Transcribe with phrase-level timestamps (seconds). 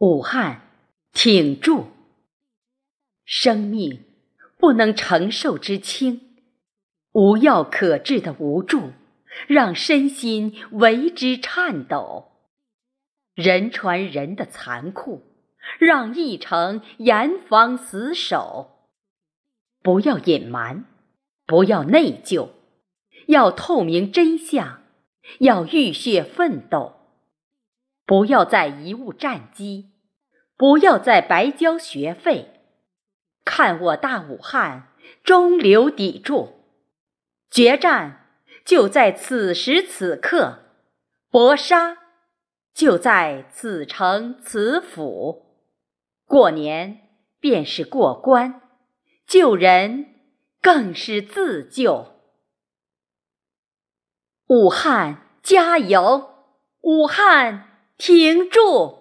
[0.00, 0.62] 武汉，
[1.12, 1.88] 挺住！
[3.26, 4.02] 生命
[4.56, 6.22] 不能承受之轻，
[7.12, 8.92] 无药可治的无助，
[9.46, 12.30] 让身心为之颤抖。
[13.34, 15.22] 人传人的残酷，
[15.78, 18.88] 让一城严防死守。
[19.82, 20.86] 不要隐瞒，
[21.44, 22.48] 不要内疚，
[23.26, 24.82] 要透明真相，
[25.40, 26.99] 要浴血奋斗。
[28.10, 29.92] 不要再贻误战机，
[30.56, 32.60] 不要再白交学费。
[33.44, 34.88] 看我大武汉
[35.22, 36.64] 中流砥柱，
[37.52, 38.26] 决战
[38.64, 40.58] 就在此时此刻，
[41.30, 41.98] 搏杀
[42.74, 45.62] 就在此城此府。
[46.26, 48.60] 过年便是过关，
[49.24, 50.16] 救人
[50.60, 52.16] 更是自救。
[54.48, 56.34] 武汉加油！
[56.80, 57.68] 武汉！
[58.00, 58.99] 停住！